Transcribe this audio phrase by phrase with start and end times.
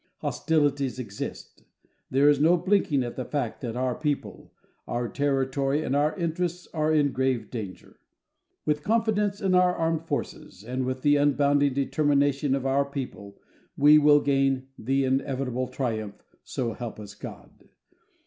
[0.21, 1.61] Hostilities exist.
[2.09, 4.51] There is no blinking at the fact that our people,
[4.87, 7.99] our territory, and our interests are in grave danger.
[8.65, 13.37] With confidence in our armed forces, with the unbounding determination of our people,
[13.77, 17.69] we will gain the inevitable triumph so help us God.